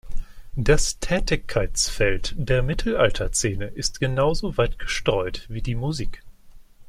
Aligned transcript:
Das 0.55 0.97
Tätigkeitsfeld 0.97 2.33
der 2.35 2.63
Mittelalterszene 2.63 3.65
ist 3.67 3.99
genauso 3.99 4.57
weit 4.57 4.79
gestreut 4.79 5.45
wie 5.47 5.61
die 5.61 5.75
Musik. 5.75 6.23